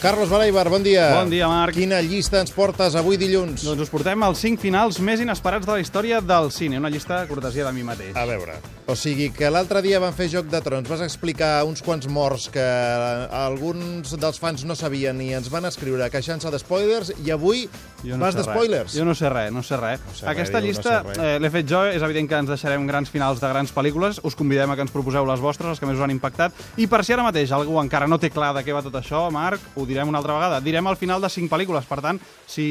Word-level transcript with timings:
Carlos 0.00 0.30
Balaibar, 0.30 0.70
bon 0.70 0.82
dia. 0.82 1.12
Bon 1.20 1.28
dia, 1.28 1.44
Marc. 1.46 1.74
Quina 1.76 1.98
llista 2.00 2.38
ens 2.40 2.54
portes 2.56 2.94
avui 2.96 3.18
dilluns? 3.20 3.60
Doncs 3.66 3.82
us 3.84 3.90
portem 3.92 4.22
els 4.24 4.40
5 4.40 4.56
finals 4.62 4.96
més 5.04 5.20
inesperats 5.20 5.66
de 5.68 5.74
la 5.76 5.82
història 5.84 6.22
del 6.24 6.48
cine. 6.56 6.78
Una 6.80 6.88
llista 6.88 7.18
cortesia 7.28 7.66
de 7.66 7.72
mi 7.76 7.84
mateix. 7.84 8.14
A 8.16 8.24
veure, 8.24 8.54
o 8.88 8.96
sigui 8.96 9.28
que 9.36 9.50
l'altre 9.52 9.82
dia 9.84 10.00
van 10.00 10.14
fer 10.16 10.30
Joc 10.32 10.48
de 10.48 10.62
Trons, 10.64 10.88
vas 10.88 11.02
explicar 11.04 11.66
uns 11.68 11.84
quants 11.84 12.08
morts 12.08 12.48
que 12.48 12.64
alguns 12.64 14.14
dels 14.16 14.40
fans 14.40 14.64
no 14.64 14.72
sabien 14.74 15.20
i 15.20 15.34
ens 15.36 15.52
van 15.52 15.68
escriure 15.68 16.08
queixant-se 16.10 16.48
d'espoilers 16.50 17.12
i 17.20 17.28
avui 17.36 17.66
Jo 18.00 18.16
no 18.16 18.24
vas 18.24 18.32
sé 18.32 18.40
d'espoilers. 18.40 18.88
res. 18.88 18.96
Jo 18.96 19.04
no 19.04 19.12
sé 19.14 19.28
res, 19.28 19.52
no 19.52 19.60
sé 19.62 19.76
res. 19.76 20.00
sé 20.16 20.24
res, 20.24 20.32
Aquesta 20.32 20.62
no 20.62 20.66
llista 20.66 20.96
sé 21.02 21.08
res. 21.10 21.18
eh, 21.20 21.36
l'he 21.44 21.50
fet 21.52 21.68
jo, 21.68 21.84
és 21.92 22.00
evident 22.00 22.26
que 22.32 22.40
ens 22.40 22.48
deixarem 22.48 22.88
grans 22.88 23.12
finals 23.12 23.38
de 23.44 23.52
grans 23.52 23.68
pel·lícules. 23.76 24.24
Us 24.24 24.34
convidem 24.34 24.72
a 24.72 24.76
que 24.80 24.88
ens 24.88 24.96
proposeu 24.96 25.28
les 25.28 25.44
vostres, 25.44 25.68
les 25.68 25.78
que 25.78 25.84
més 25.92 26.00
us 26.00 26.08
han 26.08 26.16
impactat. 26.16 26.56
I 26.80 26.88
per 26.88 27.04
si 27.04 27.12
ara 27.12 27.22
mateix 27.22 27.52
algú 27.52 27.76
encara 27.84 28.08
no 28.08 28.16
té 28.18 28.30
clar 28.32 28.54
de 28.56 28.64
què 28.64 28.72
va 28.72 28.80
tot 28.80 28.96
això, 28.96 29.28
Marc, 29.30 29.60
ho 29.76 29.89
direm 29.90 30.08
una 30.08 30.22
altra 30.22 30.36
vegada. 30.38 30.60
Direm 30.64 30.86
al 30.86 30.96
final 30.96 31.20
de 31.20 31.28
5 31.28 31.50
pel·lícules. 31.52 31.84
Per 31.90 32.00
tant, 32.00 32.20
si 32.46 32.64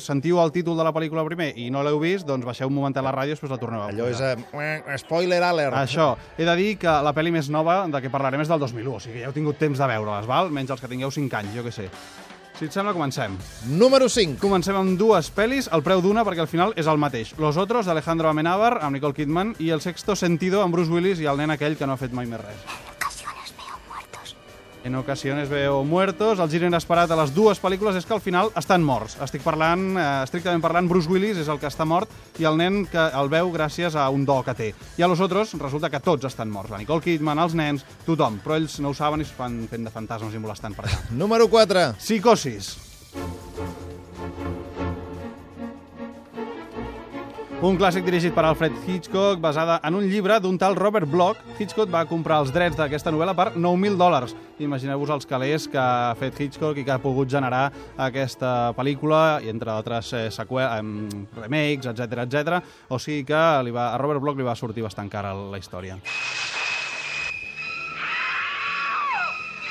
sentiu 0.00 0.40
el 0.42 0.52
títol 0.54 0.78
de 0.78 0.86
la 0.86 0.92
pel·lícula 0.94 1.24
primer 1.26 1.50
i 1.60 1.68
no 1.74 1.82
l'heu 1.84 1.98
vist, 2.02 2.24
doncs 2.28 2.46
baixeu 2.46 2.70
un 2.70 2.76
momentet 2.78 3.04
la 3.04 3.12
ràdio 3.14 3.34
i 3.34 3.36
després 3.36 3.52
la 3.52 3.58
torneu 3.60 3.82
a 3.84 3.90
Allò 3.92 4.08
és 4.08 4.16
posar. 4.16 4.38
eh, 4.62 4.98
spoiler 5.02 5.42
alert. 5.42 5.76
Això. 5.82 6.14
He 6.38 6.44
de 6.46 6.56
dir 6.56 6.76
que 6.78 6.88
la 7.04 7.12
pel·li 7.14 7.32
més 7.34 7.50
nova 7.50 7.82
de 7.90 8.00
què 8.00 8.10
parlarem 8.10 8.40
és 8.40 8.48
del 8.48 8.60
2001, 8.60 8.94
o 8.94 9.00
sigui 9.00 9.18
que 9.18 9.26
ja 9.26 9.30
heu 9.32 9.36
tingut 9.36 9.58
temps 9.58 9.78
de 9.78 9.86
veure-les, 9.90 10.26
val? 10.30 10.50
Menys 10.54 10.70
els 10.70 10.80
que 10.80 10.88
tingueu 10.88 11.10
5 11.10 11.36
anys, 11.42 11.54
jo 11.56 11.64
què 11.66 11.72
sé. 11.74 11.90
Si 12.54 12.66
et 12.68 12.72
sembla, 12.72 12.92
comencem. 12.94 13.32
Número 13.66 14.06
5. 14.08 14.38
Comencem 14.38 14.76
amb 14.78 14.94
dues 14.96 15.26
pel·lis, 15.34 15.66
el 15.74 15.82
preu 15.82 16.00
d'una 16.00 16.22
perquè 16.22 16.44
al 16.44 16.46
final 16.46 16.72
és 16.78 16.86
el 16.86 16.98
mateix. 17.02 17.32
Los 17.36 17.56
Otros, 17.58 17.86
d'Alejandro 17.86 18.28
Amenábar, 18.30 18.78
amb 18.80 18.94
Nicole 18.94 19.12
Kidman, 19.12 19.56
i 19.58 19.70
El 19.74 19.80
Sexto 19.82 20.14
Sentido, 20.14 20.62
amb 20.62 20.72
Bruce 20.72 20.92
Willis 20.92 21.18
i 21.18 21.26
el 21.26 21.36
nen 21.36 21.50
aquell 21.50 21.74
que 21.76 21.86
no 21.86 21.94
ha 21.94 21.96
fet 21.98 22.12
mai 22.14 22.26
més 22.30 22.40
res. 22.40 22.83
En 24.84 24.94
ocasiones 24.96 25.48
veo 25.48 25.82
muertos. 25.82 26.38
El 26.38 26.50
gir 26.52 26.60
inesperat 26.66 27.08
a 27.08 27.16
les 27.16 27.30
dues 27.32 27.56
pel·lícules 27.56 27.96
és 27.96 28.04
que 28.04 28.12
al 28.12 28.20
final 28.20 28.50
estan 28.60 28.84
morts. 28.84 29.16
Estic 29.24 29.40
parlant, 29.40 29.96
eh, 29.96 30.04
estrictament 30.26 30.60
parlant, 30.60 30.90
Bruce 30.90 31.08
Willis 31.08 31.40
és 31.40 31.48
el 31.48 31.58
que 31.58 31.70
està 31.72 31.86
mort 31.88 32.12
i 32.38 32.44
el 32.44 32.60
nen 32.60 32.84
que 32.84 33.00
el 33.00 33.32
veu 33.32 33.48
gràcies 33.50 33.96
a 33.96 34.10
un 34.12 34.26
do 34.28 34.42
que 34.44 34.54
té. 34.54 34.74
I 34.98 35.02
a 35.02 35.08
los 35.08 35.24
otros 35.24 35.54
resulta 35.54 35.88
que 35.88 36.00
tots 36.00 36.28
estan 36.28 36.50
morts. 36.50 36.70
La 36.70 36.76
Nicole 36.76 37.00
Kidman, 37.00 37.38
els 37.38 37.54
nens, 37.54 37.84
tothom. 38.04 38.42
Però 38.44 38.60
ells 38.60 38.78
no 38.80 38.90
ho 38.90 38.94
saben 38.94 39.20
i 39.20 39.24
es 39.24 39.32
fan 39.32 39.66
fent 39.70 39.84
de 39.84 39.90
fantasmes 39.90 40.34
i 40.34 40.38
molestant 40.38 40.76
per 40.76 40.84
allà. 40.84 41.00
Número 41.12 41.48
4. 41.48 41.94
Psicosis. 41.96 42.93
Un 47.64 47.78
clàssic 47.80 48.04
dirigit 48.04 48.34
per 48.36 48.42
Alfred 48.44 48.74
Hitchcock, 48.84 49.38
basada 49.40 49.78
en 49.88 49.94
un 49.96 50.04
llibre 50.04 50.34
d'un 50.44 50.58
tal 50.60 50.74
Robert 50.76 51.08
Bloch. 51.08 51.38
Hitchcock 51.56 51.88
va 51.88 52.02
comprar 52.04 52.42
els 52.42 52.50
drets 52.52 52.76
d'aquesta 52.76 53.08
novel·la 53.14 53.32
per 53.32 53.46
9.000 53.54 53.96
dòlars. 53.96 54.34
Imagineu-vos 54.60 55.14
els 55.14 55.24
calés 55.24 55.64
que 55.72 55.80
ha 55.80 56.12
fet 56.20 56.42
Hitchcock 56.44 56.76
i 56.76 56.84
que 56.84 56.92
ha 56.92 57.00
pogut 57.00 57.30
generar 57.32 57.70
aquesta 57.96 58.74
pel·lícula, 58.76 59.40
i 59.40 59.48
entre 59.48 59.72
altres 59.72 60.12
eh, 60.12 60.28
remakes, 61.38 61.88
etc 61.88 62.26
etc. 62.26 62.60
O 62.92 63.00
sigui 63.00 63.24
que 63.24 63.40
li 63.64 63.72
va, 63.72 63.94
a 63.94 64.02
Robert 64.02 64.20
Bloch 64.20 64.36
li 64.36 64.44
va 64.44 64.58
sortir 64.60 64.84
bastant 64.84 65.08
cara 65.08 65.32
la 65.32 65.62
història. 65.62 65.96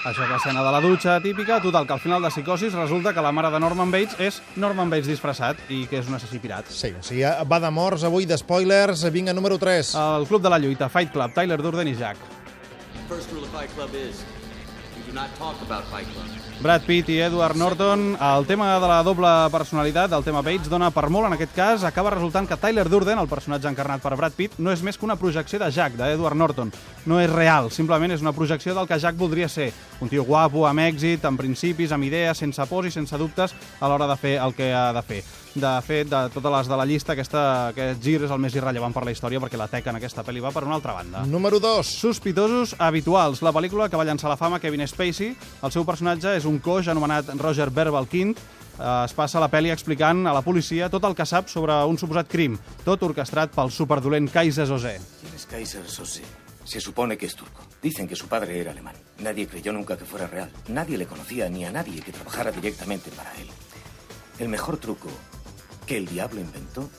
Això 0.04 0.26
és 0.26 0.32
l'escena 0.34 0.59
de 0.66 0.72
la 0.76 0.82
dutxa 0.84 1.14
típica. 1.23 1.62
Total, 1.64 1.86
que 1.88 1.94
al 1.96 2.02
final 2.04 2.22
de 2.22 2.28
Psicosis 2.28 2.73
resulta 2.76 3.14
que 3.16 3.22
la 3.23 3.32
mare 3.32 3.48
de 3.54 3.59
Norman 3.64 3.92
Bates 3.92 4.20
és 4.20 4.42
Norman 4.59 4.92
Bates 4.92 5.08
disfressat 5.08 5.62
i 5.72 5.86
que 5.88 6.02
és 6.02 6.09
un 6.12 6.18
assassí 6.18 6.42
pirat. 6.44 6.68
Sí, 6.68 6.92
o 6.92 7.04
sigui, 7.08 7.23
va 7.48 7.62
de 7.64 7.72
morts 7.72 8.04
avui, 8.04 8.28
d'espoilers. 8.28 9.06
Vinga, 9.16 9.31
número 9.31 9.56
3. 9.62 9.96
El 10.04 10.28
Club 10.28 10.44
de 10.44 10.52
la 10.52 10.59
Lluita, 10.59 10.92
Fight 10.92 11.14
Club, 11.16 11.31
Tyler 11.31 11.62
Durden 11.64 11.88
i 11.88 11.96
Jack. 11.96 12.20
First 13.08 13.31
rule 13.31 13.48
of 13.48 13.56
Fight 13.56 13.72
Club 13.78 13.96
is 13.96 14.20
Brad 16.64 16.86
Pitt 16.88 17.09
i 17.09 17.20
Edward 17.20 17.58
Norton. 17.59 18.14
El 18.16 18.46
tema 18.48 18.80
de 18.80 18.88
la 18.88 19.02
doble 19.04 19.30
personalitat, 19.52 20.14
el 20.16 20.24
tema 20.24 20.42
Bates, 20.46 20.70
dona 20.72 20.92
per 20.96 21.09
molt 21.12 21.28
en 21.28 21.36
aquest 21.36 21.54
cas. 21.56 21.84
Acaba 21.84 22.14
resultant 22.14 22.48
que 22.48 22.58
Tyler 22.58 22.88
Durden, 22.90 23.20
el 23.20 23.28
personatge 23.28 23.68
encarnat 23.72 24.03
per 24.03 24.16
Brad 24.16 24.38
Pitt, 24.38 24.58
no 24.58 24.72
és 24.72 24.84
més 24.86 24.98
que 24.98 25.06
una 25.06 25.20
projecció 25.20 25.59
de 25.59 25.72
Jack, 25.72 25.98
d'Edward 26.00 26.40
Norton. 26.40 26.74
No 27.06 27.20
és 27.20 27.32
real, 27.32 27.72
simplement 27.72 28.16
és 28.16 28.24
una 28.24 28.34
projecció 28.34 28.76
del 28.78 28.88
que 28.88 29.00
Jack 29.00 29.20
voldria 29.20 29.50
ser. 29.50 29.72
Un 30.00 30.09
tio 30.09 30.24
guapo, 30.24 30.68
amb 30.70 30.86
èxit, 30.88 31.26
amb 31.26 31.42
principis, 31.42 31.92
amb 31.92 32.09
idees, 32.09 32.38
sense 32.38 32.70
pors 32.70 32.88
i 32.88 32.96
sense 32.96 33.18
dubtes 33.18 33.56
a 33.80 33.90
l'hora 33.90 34.08
de 34.08 34.20
fer 34.20 34.38
el 34.40 34.56
que 34.56 34.74
ha 34.74 34.92
de 34.96 35.03
fer. 35.03 35.24
De 35.53 35.69
fet, 35.86 36.08
de 36.09 36.19
totes 36.34 36.50
les 36.50 36.69
de 36.69 36.78
la 36.80 36.86
llista, 36.90 37.14
aquesta, 37.14 37.41
aquest 37.69 38.00
gir 38.02 38.16
és 38.25 38.31
el 38.34 38.40
més 38.41 38.56
irrellevant 38.58 38.94
per 38.96 39.03
la 39.06 39.12
història 39.14 39.38
perquè 39.44 39.59
la 39.59 39.68
teca 39.69 39.91
en 39.91 40.00
aquesta 40.00 40.24
pel·li 40.25 40.41
va 40.41 40.50
per 40.50 40.64
una 40.66 40.80
altra 40.80 40.96
banda. 40.97 41.22
Número 41.30 41.59
2. 41.62 41.91
Sospitosos 42.02 42.74
habituals, 42.81 43.44
la 43.46 43.53
pel·lícula 43.53 43.86
que 43.86 44.00
va 44.00 44.06
llançar 44.08 44.31
a 44.31 44.34
la 44.34 44.40
fama 44.40 44.58
Kevin 44.59 44.81
Spacey. 44.90 45.36
El 45.62 45.74
seu 45.75 45.86
personatge 45.86 46.34
és 46.40 46.47
un 46.50 46.58
coix 46.58 46.90
anomenat 46.90 47.30
Roger 47.38 47.69
Verbalkind. 47.69 48.41
Eh, 48.80 48.88
es 49.06 49.14
passa 49.14 49.44
la 49.44 49.52
pel·li 49.53 49.69
explicant 49.69 50.25
a 50.25 50.34
la 50.34 50.41
policia 50.41 50.90
tot 50.90 51.06
el 51.06 51.14
que 51.14 51.28
sap 51.30 51.52
sobre 51.53 51.75
un 51.85 52.02
suposat 52.02 52.31
crim, 52.31 52.58
tot 52.81 53.06
orquestrat 53.06 53.53
pel 53.53 53.70
superdolent 53.70 54.31
Kaiser 54.34 54.66
Sosé. 54.66 54.96
¿Quién 55.20 55.35
es 55.38 55.46
Kaiser 55.46 55.85
Sose? 55.85 56.25
Se 56.66 56.81
supone 56.81 57.16
que 57.16 57.28
es 57.28 57.35
turco. 57.35 57.62
Dicen 57.80 58.08
que 58.08 58.16
su 58.16 58.25
padre 58.28 58.59
era 58.59 58.72
alemán. 58.72 58.96
Nadie 59.20 59.46
creyó 59.46 59.72
nunca 59.72 59.97
que 59.97 60.06
fuera 60.06 60.25
real. 60.25 60.50
Nadie 60.70 60.97
le 60.97 61.06
conocía 61.06 61.47
ni 61.50 61.66
a 61.66 61.72
nadie 61.72 62.02
que 62.02 62.12
trabajara 62.12 62.52
directamente 62.52 63.12
para 63.12 63.35
él. 63.35 63.50
El 64.40 64.50
mejor 64.50 64.78
truco 64.78 65.09
que 65.86 65.98
el 65.98 66.08
diablo 66.08 66.40
inventó 66.40 66.90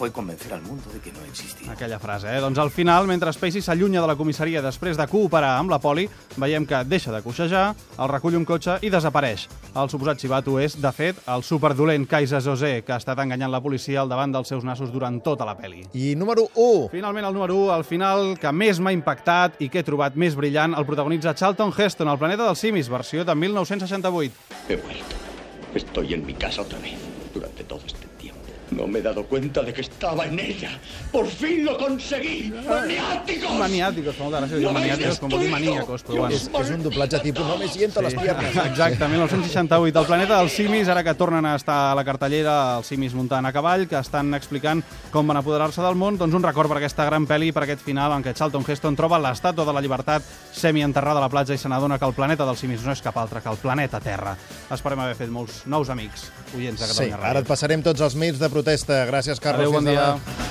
fue 0.00 0.10
convencer 0.10 0.54
al 0.54 0.62
mundo 0.62 0.90
de 0.94 0.98
que 0.98 1.12
no 1.12 1.22
existía. 1.28 1.70
Aquella 1.72 1.98
frase, 1.98 2.34
eh? 2.34 2.40
Doncs 2.40 2.56
al 2.58 2.70
final, 2.70 3.04
mentre 3.06 3.34
Spacey 3.34 3.60
s'allunya 3.60 4.00
de 4.00 4.08
la 4.08 4.16
comissaria 4.16 4.62
després 4.64 4.96
de 4.96 5.04
cooperar 5.04 5.58
amb 5.58 5.68
la 5.68 5.76
poli, 5.76 6.06
veiem 6.40 6.64
que 6.64 6.78
deixa 6.88 7.12
de 7.12 7.20
coixejar, 7.20 7.74
el 8.00 8.08
recull 8.08 8.38
un 8.38 8.46
cotxe 8.48 8.78
i 8.80 8.88
desapareix. 8.88 9.44
El 9.76 9.92
suposat 9.92 10.24
xivato 10.24 10.56
és, 10.56 10.78
de 10.80 10.94
fet, 10.96 11.20
el 11.28 11.44
superdolent 11.44 12.08
Kaiser 12.08 12.40
Sosé, 12.40 12.72
que 12.80 12.96
ha 12.96 13.00
estat 13.02 13.20
enganyant 13.20 13.52
la 13.52 13.60
policia 13.60 14.00
al 14.00 14.08
davant 14.08 14.32
dels 14.32 14.48
seus 14.48 14.64
nassos 14.64 14.88
durant 14.88 15.20
tota 15.20 15.44
la 15.44 15.58
pel·li. 15.60 15.84
I 15.92 16.14
número 16.16 16.48
1. 16.54 16.88
Finalment, 16.96 17.28
el 17.28 17.36
número 17.36 17.60
1, 17.66 17.72
al 17.76 17.84
final, 17.84 18.38
que 18.40 18.56
més 18.56 18.80
m'ha 18.80 18.96
impactat 18.96 19.60
i 19.60 19.68
que 19.68 19.84
he 19.84 19.90
trobat 19.90 20.16
més 20.16 20.32
brillant, 20.32 20.80
el 20.80 20.88
protagonitza 20.88 21.36
Charlton 21.36 21.76
Heston, 21.76 22.08
el 22.08 22.24
planeta 22.24 22.48
dels 22.48 22.64
simis, 22.64 22.88
versió 22.88 23.28
de 23.28 23.36
1968. 23.36 24.48
He 24.70 24.80
vuelto. 24.80 25.29
Estoy 25.74 26.14
en 26.14 26.26
mi 26.26 26.34
casa 26.34 26.62
otra 26.62 26.78
vez. 26.78 26.94
Durante 27.32 27.64
todo 27.64 27.80
este 27.86 28.06
tiempo. 28.18 28.40
No 28.70 28.86
me 28.86 29.00
he 29.00 29.02
dado 29.02 29.24
cuenta 29.24 29.62
de 29.62 29.72
que 29.72 29.80
estaba 29.80 30.26
en 30.26 30.38
ella. 30.38 30.78
¡Por 31.10 31.26
fin 31.26 31.64
lo 31.64 31.76
conseguí! 31.76 32.52
¡Maniáticos! 33.60 34.18
Molta 34.18 34.40
gràcia 34.40 34.56
dir 34.58 34.64
No 34.66 34.72
m'he 34.72 34.80
maniàticos, 34.80 35.20
com 35.20 35.30
vol 35.30 35.40
dir 35.44 35.50
maníacos, 35.52 36.04
però 36.06 36.18
bueno. 36.24 36.34
És, 36.36 36.48
és 36.48 36.70
un 36.74 36.82
doblatge 36.82 37.20
tipus 37.22 37.46
no 37.46 37.56
me 37.60 37.68
siento 37.68 38.02
les 38.02 38.14
piernas. 38.14 38.56
Exacte, 38.66 39.08
1968. 39.08 39.98
El 40.00 40.06
planeta 40.06 40.38
dels 40.40 40.52
simis, 40.52 40.88
ara 40.88 41.04
que 41.04 41.14
tornen 41.14 41.46
a 41.46 41.54
estar 41.56 41.92
a 41.92 41.94
la 41.94 42.04
cartellera, 42.04 42.56
els 42.78 42.86
simis 42.90 43.14
muntant 43.14 43.46
a 43.46 43.52
cavall, 43.52 43.86
que 43.88 43.98
estan 44.00 44.32
explicant 44.34 44.82
com 45.12 45.26
van 45.26 45.36
apoderar-se 45.40 45.82
del 45.84 45.94
món, 46.00 46.16
doncs 46.18 46.34
un 46.34 46.42
record 46.42 46.68
per 46.72 46.78
aquesta 46.80 47.04
gran 47.04 47.26
pel·li, 47.26 47.52
per 47.52 47.64
aquest 47.64 47.82
final 47.84 48.12
en 48.16 48.22
què 48.24 48.34
Charlton 48.34 48.64
Heston 48.66 48.96
troba 48.96 49.18
l'estàtua 49.20 49.64
de 49.68 49.72
la 49.76 49.80
llibertat 49.84 50.22
semi-enterrada 50.52 51.18
a 51.20 51.24
la 51.26 51.28
platja 51.32 51.54
i 51.54 51.58
se 51.58 51.68
n'adona 51.68 51.98
que 51.98 52.06
el 52.08 52.14
planeta 52.14 52.46
dels 52.48 52.58
simis 52.60 52.84
no 52.86 52.92
és 52.92 53.02
cap 53.04 53.16
altre 53.20 53.40
que 53.40 53.48
el 53.52 53.56
planeta 53.60 54.00
Terra. 54.00 54.36
Esperem 54.70 55.00
haver 55.04 55.16
fet 55.18 55.30
molts 55.30 55.62
nous 55.66 55.90
amics, 55.90 56.30
oients 56.56 56.78
de 56.80 56.86
Sí, 56.86 56.92
Catalunya 56.94 57.16
ara 57.16 57.28
Ràdio. 57.34 57.40
et 57.44 57.46
passarem 57.48 57.82
tots 57.82 58.00
els 58.00 58.14
mails 58.16 58.38
de 58.38 58.48
protesta. 58.48 59.04
Gràcies, 59.06 59.38
Carlos. 59.40 59.60
Adéu, 59.68 59.72
bon 59.72 59.84
Fins 59.84 59.96
demà. 59.98 60.14
dia. 60.16 60.49